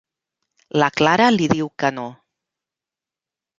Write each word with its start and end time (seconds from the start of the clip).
La 0.83 0.87
Clara 1.01 1.27
li 1.37 1.47
diu 1.53 1.71
que 1.83 1.93
no. 1.99 2.09